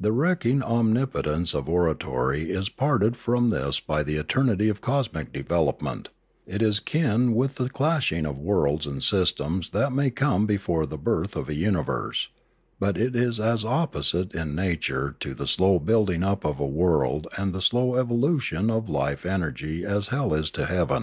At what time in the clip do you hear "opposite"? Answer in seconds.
13.64-14.34